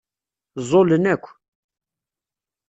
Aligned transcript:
Ẓẓulen 0.67 1.05
akk. 1.13 1.25